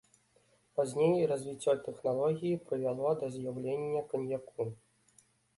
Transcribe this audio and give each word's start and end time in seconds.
Пазней 0.79 1.27
развіццё 1.31 1.75
тэхналогіі 1.87 2.61
прывяло 2.71 3.09
да 3.21 3.29
з'яўлення 3.37 4.01
каньяку. 4.15 4.71